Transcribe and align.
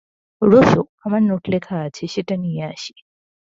রোসো, 0.41 0.81
আমার 1.01 1.21
নোট 1.21 1.43
লেখা 1.49 1.75
আছে, 1.81 2.03
সেটা 2.07 2.35
নিয়ে 2.37 2.63
আসি। 2.65 2.93